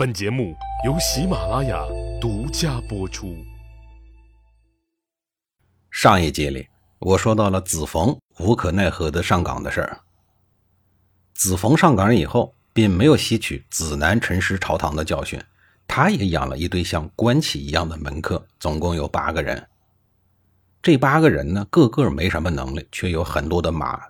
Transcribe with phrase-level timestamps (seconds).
[0.00, 0.56] 本节目
[0.86, 1.84] 由喜马拉雅
[2.18, 3.36] 独家播出。
[5.90, 6.66] 上一集里，
[7.00, 10.00] 我说到了子冯无可奈何的上岗的事儿。
[11.34, 15.38] 子冯上岗以后，并没有吸取子南陈师朝堂的教训，
[15.86, 19.68] 他也养了一堆像官企一样的门客，总共有八个人。
[20.80, 24.00] 这八个人呢，个个没什么能力，却有很多的马。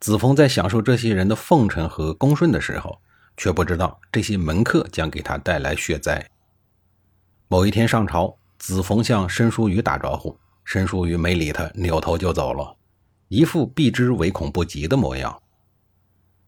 [0.00, 3.00] 子冯在享受这些人的奉承和恭顺的时候，
[3.38, 6.28] 却不知道这些门客将给他带来血灾。
[7.46, 12.76] 某一天上朝，子冯向申叔瑜打招呼，申叔瑜没理他，扭头就走了，
[13.28, 15.40] 一副避之唯恐不及的模样。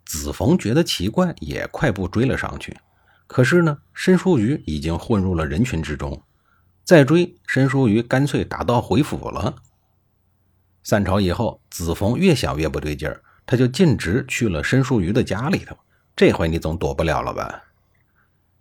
[0.05, 2.77] 子冯觉得奇怪，也快步追了上去。
[3.29, 6.21] 可是呢，申叔瑜已经混入了人群之中，
[6.83, 9.55] 再追，申叔瑜干脆打道回府了。
[10.83, 15.77] 散朝以后，子冯越想越不对劲儿，他就径直去了申叔瑜的家里头。
[16.21, 17.65] 这回你总躲不了了吧？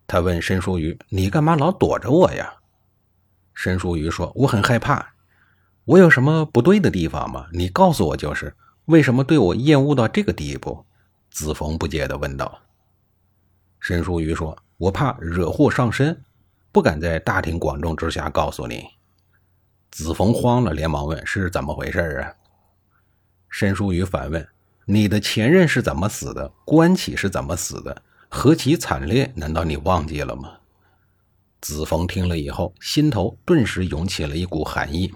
[0.08, 2.54] 他问申叔瑜：“你干嘛老躲着我呀？”
[3.54, 5.14] 申叔瑜说：“我很害怕。
[5.84, 7.48] 我有什么不对的地方吗？
[7.52, 8.56] 你告诉我就是。
[8.86, 10.86] 为什么对我厌恶到这个地步？”
[11.32, 12.60] 子冯不解地问道。
[13.82, 16.24] 申叔瑜说：“我怕惹祸上身，
[16.72, 18.86] 不敢在大庭广众之下告诉你。”
[19.92, 22.34] 子冯慌了，连忙问：“是怎么回事啊？”
[23.52, 24.48] 申叔瑜反问。
[24.92, 26.52] 你的前任是怎么死的？
[26.66, 28.02] 关启是怎么死的？
[28.28, 29.32] 何其惨烈！
[29.36, 30.52] 难道你忘记了吗？
[31.62, 35.14] 子冯听了以后，心头顿时涌起了一股寒意。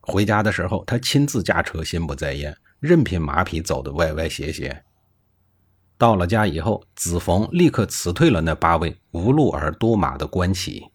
[0.00, 4.84] 回家的时候，他亲自驾车，心不在焉，任凭马匹走得歪歪斜斜。
[5.96, 10.86] 到了家以后，子冯立刻辞退了那八位无路而多马的官骑。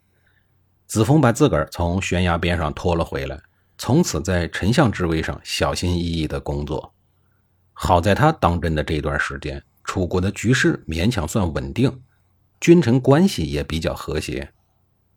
[0.88, 3.38] 子冯把自个儿从悬崖边上拖了回来，
[3.78, 6.93] 从此在丞相之位上小心翼翼地工作。
[7.74, 12.02] 好在他当政的这段时间，楚国的局势勉强算稳定，
[12.62, 14.54] 君臣关系也比较和谐。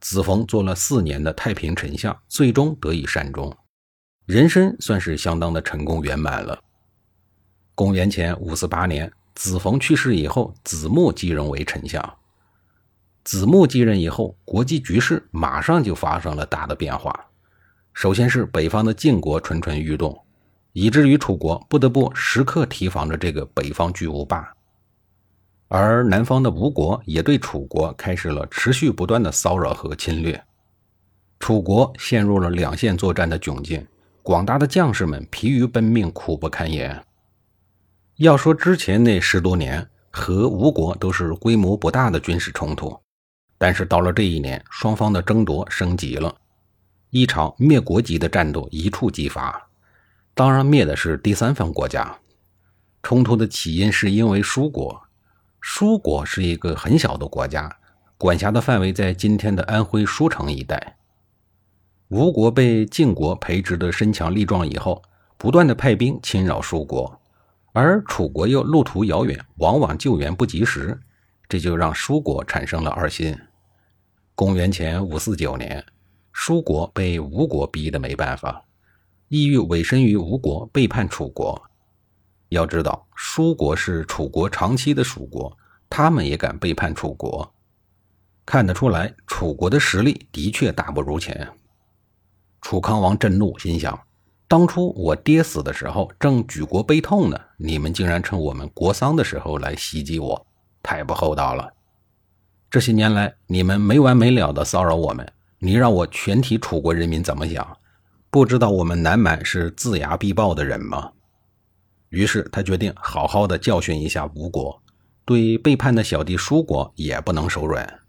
[0.01, 3.57] 子冯做了四年的太平丞相，最终得以善终，
[4.27, 6.59] 人生算是相当的成功圆满了。
[7.75, 12.19] 公元前五四八年，子冯去世以后，子木继任为丞相。
[13.25, 17.27] 子木继任以后，国际局势马上就发生了大的变化。
[17.93, 20.26] 首先是北方的晋国蠢蠢欲动。
[20.79, 24.47] 以至于楚国不得不时刻提防着这个北方巨无霸，
[25.69, 30.39] 而南方的吴国也对楚国开始了持续不断的骚扰和侵略，
[31.41, 33.87] 楚国陷入了两线作战的窘境，
[34.23, 37.03] 广大的将士们疲于奔命，苦不堪言。
[38.17, 42.95] 要说之前那十多年和吴国都是规模不大的军事冲突，
[43.57, 46.37] 但是到了这一年，双方的争夺升级了，
[47.09, 49.66] 一场灭国级的战斗一触即发。
[50.37, 52.19] 当然，灭的是第三方国家。
[53.03, 55.01] 冲突的起因是因为舒国。
[55.63, 57.75] 舒国是一个很小的国家，
[58.19, 60.99] 管辖的范围在今天的安徽舒城一带。
[62.09, 65.03] 吴国被晋国培植的身强力壮以后，
[65.39, 67.19] 不断的派兵侵扰舒国，
[67.73, 71.01] 而楚国又路途遥远，往往救援不及时，
[71.49, 73.35] 这就让舒国产生了二心。
[74.35, 75.83] 公元前五四九年，
[76.31, 78.65] 舒国被吴国逼得没办法。
[79.29, 81.61] 意欲委身于吴国，背叛楚国。
[82.51, 85.57] 要知道，舒国是楚国长期的属国，
[85.91, 87.53] 他们也敢背叛楚国，
[88.45, 91.49] 看得出来，楚国的实力的确大不如前。
[92.61, 93.99] 楚康王震怒，心想：
[94.47, 100.47] 当初我爹死的时候，正举国悲痛呢，你们竟然趁我们国丧的时候来袭击我，
[100.85, 101.73] 太不厚道了！
[102.71, 107.77] 这些年来，你们没完没了的骚扰我们，你让我全体楚国人民怎么想？
[108.37, 111.11] 不知道我们南蛮是眦牙必报的人吗？
[112.11, 114.83] 于是他决定好好的教训一下吴国，
[115.25, 118.01] 对背叛的小弟舒国也不能手软。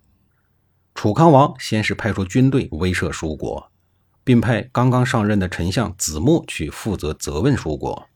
[0.93, 3.71] 楚康王先是派出军队威慑舒国，
[4.25, 8.09] 并派刚刚上任的丞相子木去负责责问舒国。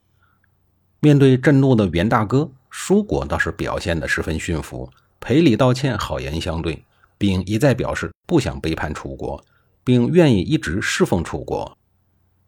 [1.00, 4.90] 面对震怒的袁大哥，舒国倒是表现得十分驯服，
[5.22, 6.84] 赔礼道歉，好言相对，
[7.18, 9.42] 并一再表示不想背叛楚国，
[9.86, 11.78] 并愿意一直侍奉楚国。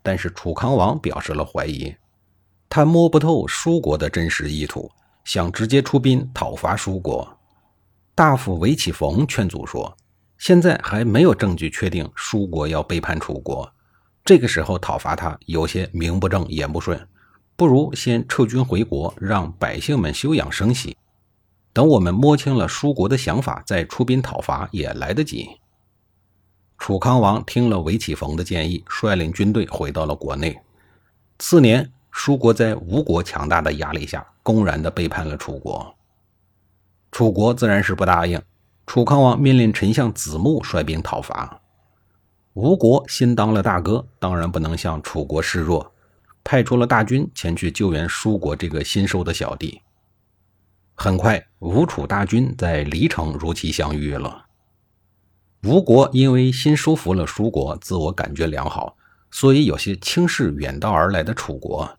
[0.04, 1.96] 但是楚康王表示了怀疑，
[2.70, 4.92] 他摸不透舒国的真实意图，
[5.24, 7.38] 想直接出兵讨伐舒国。
[8.14, 9.96] 大夫韦启逢劝阻说
[10.38, 13.72] ：“现在还没有证据确定舒国要背叛楚国，
[14.26, 17.08] 这个时候讨伐他有些名不正言不顺，
[17.56, 20.98] 不如先撤军回国，让百姓们休养生息，
[21.72, 25.50] 等我们摸清了舒国的想法，再出兵讨伐也来得及。”
[26.84, 30.60] 楚康王听了韦启逢的建议，率领军队回到了国内。
[31.40, 35.96] 次年，舒国在吴国强大的压力下，公然的背叛了楚国。
[37.10, 38.42] 楚国自然是不答应，
[38.86, 41.62] 楚康王命令丞相子木率兵讨伐。
[42.52, 45.90] 吴国新当了大哥，当然不能向楚国示弱，
[46.44, 49.82] 派出了大军前去救援舒国这个新收的小弟。
[50.96, 54.48] 很快，吴楚大军在黎城如期相遇了。
[55.66, 58.98] 吴国因为新收服了舒国，自我感觉良好，
[59.32, 61.98] 所以有些轻视远道而来的楚国。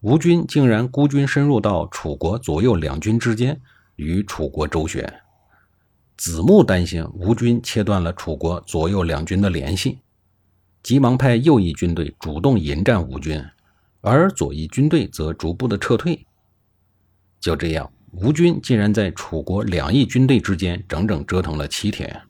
[0.00, 3.60] 吴军竟然孤军深入到楚国左右两军之间，
[3.96, 5.20] 与楚国周旋。
[6.16, 9.98] 子木担心吴军切断了楚国左右两军的联系，
[10.82, 13.44] 急忙派右翼军队主动迎战吴军，
[14.00, 16.26] 而左翼军队则逐步的撤退。
[17.38, 22.22] 就这样，吴军竟然在楚国两翼军队之间整整折腾了七天。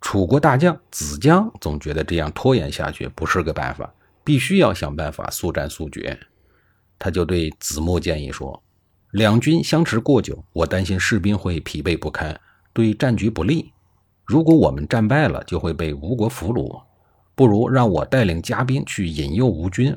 [0.00, 3.92] 楚国大将子江总觉得这样拖延下去不是个办法，
[4.24, 6.18] 必须要想办法速战速决。
[6.98, 8.62] 他就对子木建议说
[9.12, 12.38] ：“两军相持过久，我担心士兵会疲惫不堪，
[12.72, 13.72] 对战局不利。
[14.24, 16.82] 如果我们战败了，就会被吴国俘虏。
[17.34, 19.96] 不如让我带领家兵去引诱吴军。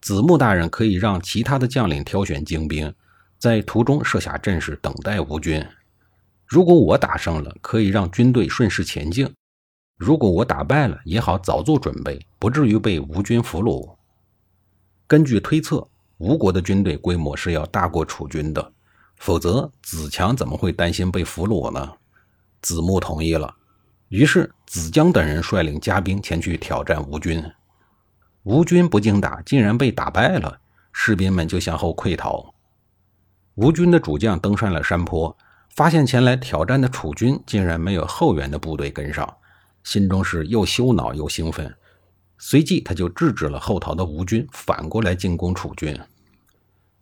[0.00, 2.92] 子木大人可以让其他的将领挑选精兵。”
[3.38, 5.66] 在途中设下阵势，等待吴军。
[6.50, 9.28] 如果我打胜了，可以让军队顺势前进；
[9.96, 13.96] 如果我打败了，也好早做准备，不至于被吴军俘虏。
[15.06, 15.86] 根据推测，
[16.18, 18.72] 吴国的军队规模是要大过楚军的，
[19.18, 21.88] 否则子强怎么会担心被俘虏呢？
[22.62, 23.54] 子木同意了，
[24.08, 27.40] 于是子江等人率领家兵前去挑战吴军。
[28.42, 30.58] 吴军不经打，竟然被打败了，
[30.92, 32.52] 士兵们就向后溃逃。
[33.54, 35.36] 吴军的主将登上了山坡，
[35.70, 39.36] 发现前来挑战的楚军竟然没有后援的部队跟上，
[39.82, 41.74] 心中是又羞恼又兴奋。
[42.38, 45.98] 随即，他就制止了后逃的吴军反过来进攻楚军。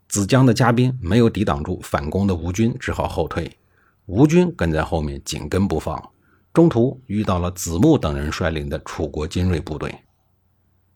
[0.09, 3.56] 子江的家兵没有抵挡住反攻的吴军，只好后退。
[4.06, 6.11] 吴军跟在后面紧跟不放，
[6.53, 9.94] 中途遇到了子木等人率领的楚国精锐部队。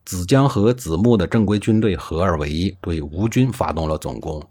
[0.04, 4.42] 子江和子木的正规军队合二为一，对吴军发动了总攻。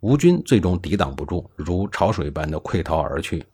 [0.00, 3.44] 吴军最终抵挡不住，如潮水般的溃逃而去，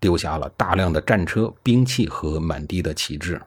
[0.00, 3.40] 丢下了大量的战车、兵器和满地的旗帜。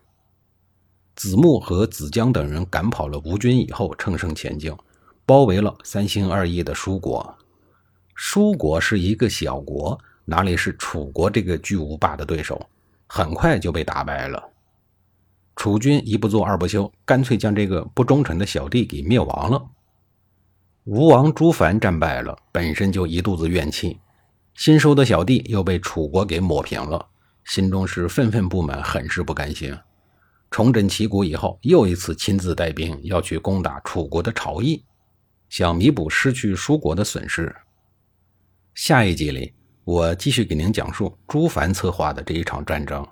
[1.15, 4.73] 子木和子江等人赶跑了吴军以后，乘胜前进，
[5.25, 7.35] 包围了三心二意的舒国。
[8.15, 12.61] 舒国是一个小国，哪里是楚国这个巨无霸的对手？
[13.07, 14.41] 很快就被打败了。
[15.57, 19.61] 楚军一不做二不休，干脆将这个不忠诚的小弟给灭亡了。
[20.91, 23.99] 吴王朱凡战败了，本身就一肚子怨气，
[24.55, 27.07] 新收的小弟又被楚国给抹平了，
[27.45, 29.71] 心中是愤愤不满，很是不甘心。
[30.49, 34.83] 重振旗鼓以后，又一次亲自带兵要去攻打楚国的朝邑，
[35.47, 37.55] 想弥补失去舒国的损失。
[38.73, 39.53] 下一集里，
[39.83, 43.07] 我继续给您讲述朱凡策划的这一场战争。